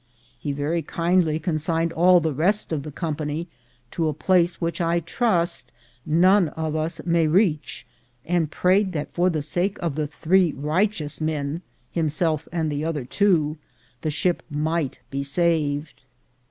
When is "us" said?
6.75-7.01